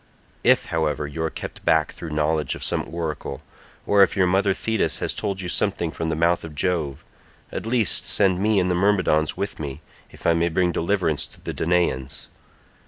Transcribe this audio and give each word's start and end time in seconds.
If 0.43 0.65
however 0.73 1.05
you 1.05 1.21
are 1.21 1.29
kept 1.29 1.63
back 1.63 1.91
through 1.91 2.09
knowledge 2.09 2.55
of 2.55 2.63
some 2.63 2.91
oracle, 2.91 3.43
or 3.85 4.01
if 4.01 4.17
your 4.17 4.25
mother 4.25 4.51
Thetis 4.51 4.97
has 4.97 5.13
told 5.13 5.41
you 5.41 5.47
something 5.47 5.91
from 5.91 6.09
the 6.09 6.15
mouth 6.15 6.43
of 6.43 6.55
Jove, 6.55 7.05
at 7.51 7.67
least 7.67 8.03
send 8.07 8.39
me 8.41 8.59
and 8.59 8.71
the 8.71 8.73
Myrmidons 8.73 9.37
with 9.37 9.59
me, 9.59 9.81
if 10.09 10.25
I 10.25 10.33
may 10.33 10.49
bring 10.49 10.71
deliverance 10.71 11.27
to 11.27 11.41
the 11.41 11.53
Danaans. 11.53 12.29